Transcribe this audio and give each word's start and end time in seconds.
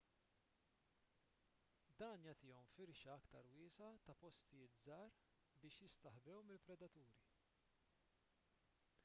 dan 1.99 2.23
jagħtihom 2.27 2.71
firxa 2.77 3.11
aktar 3.17 3.51
wiesgħa 3.59 3.91
ta' 4.09 4.17
postijiet 4.25 4.79
żgħar 4.81 5.21
biex 5.61 5.85
jistaħbew 5.87 6.43
mill-predaturi 6.49 7.15